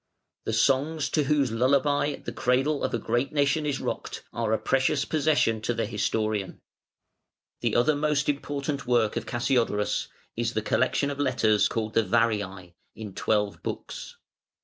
The 0.45 0.53
songs 0.53 1.09
to 1.11 1.25
whose 1.25 1.51
lullaby 1.51 2.15
the 2.15 2.31
cradle 2.31 2.83
of 2.83 2.91
a 2.91 2.97
great 2.97 3.31
nation 3.31 3.67
is 3.67 3.79
rocked 3.79 4.23
are 4.33 4.51
a 4.51 4.57
precious 4.57 5.05
possession 5.05 5.61
to 5.61 5.75
the 5.75 5.85
historian. 5.85 6.59
The 7.59 7.75
other 7.75 7.95
most 7.95 8.27
important 8.27 8.87
work 8.87 9.15
of 9.15 9.27
Cassiodorus 9.27 10.07
is 10.35 10.53
the 10.55 10.63
collection 10.63 11.11
of 11.11 11.19
letters 11.19 11.67
called 11.67 11.93
the 11.93 12.01
Variæ, 12.03 12.73
in 12.95 13.13
twelve 13.13 13.61
books. 13.61 14.15